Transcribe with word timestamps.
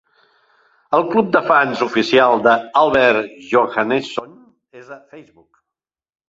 El 0.99 1.03
club 1.09 1.27
de 1.35 1.41
fans 1.49 1.83
oficial 1.87 2.41
d'Albert 2.47 3.37
Johanneson 3.51 4.33
és 4.81 4.91
a 4.97 4.99
Facebook. 5.13 5.63